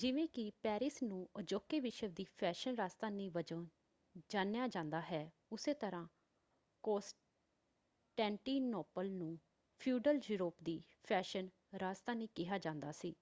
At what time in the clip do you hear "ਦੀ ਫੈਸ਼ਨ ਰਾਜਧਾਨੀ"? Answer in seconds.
2.12-3.28, 10.62-12.26